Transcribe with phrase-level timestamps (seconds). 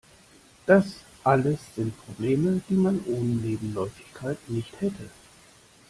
[0.65, 5.11] Das alles sind Probleme, die man ohne Nebenläufigkeit nicht hätte.